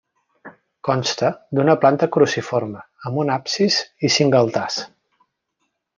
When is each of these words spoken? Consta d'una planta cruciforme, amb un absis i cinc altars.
Consta 0.87 1.29
d'una 1.59 1.75
planta 1.83 2.09
cruciforme, 2.17 2.83
amb 3.11 3.23
un 3.25 3.33
absis 3.35 3.81
i 4.09 4.15
cinc 4.19 4.39
altars. 4.43 4.81